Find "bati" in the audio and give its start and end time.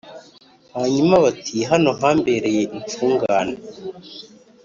1.23-1.57